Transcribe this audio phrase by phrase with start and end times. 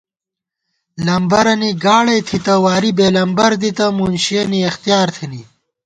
[1.05, 5.41] لمبَرَنی گاڑَئی تھِتہ واری بېلمبر دِتہ مُنشِیَنی اختِیار تھنی